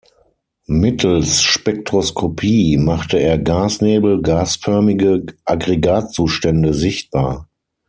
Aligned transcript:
Mittels 0.65 1.43
Spektroskopie 1.43 2.75
machte 2.79 3.19
er 3.19 3.37
Gasnebel, 3.37 4.23
gasförmige 4.23 5.27
Aggregatzustände, 5.45 6.73
sichtbar. 6.73 7.47